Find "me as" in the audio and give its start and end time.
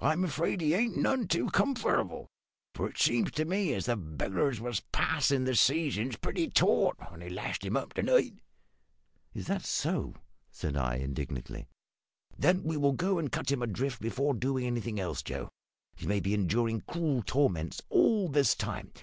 3.44-3.84